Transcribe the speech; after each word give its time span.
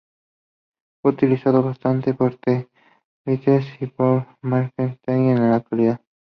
Fue 1.03 1.11
utilizado 1.11 1.61
bastante 1.61 2.15
por 2.15 2.35
The 2.37 2.67
Beatles 3.23 3.67
y 3.79 3.85
Paul 3.85 4.25
McCartney 4.41 5.29
en 5.29 5.35
la 5.51 5.57
actualidad. 5.57 6.01